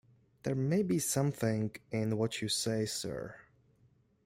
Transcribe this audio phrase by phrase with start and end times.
[0.41, 3.35] There may be something in what you say, sir.